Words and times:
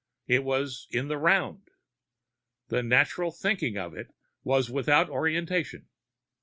It 0.25 0.43
was 0.43 0.87
in 0.89 1.09
the 1.09 1.17
round. 1.19 1.67
The 2.69 2.81
natural 2.81 3.29
thinking 3.31 3.77
of 3.77 3.95
it 3.95 4.09
was 4.43 4.67
without 4.71 5.11
orientation. 5.11 5.89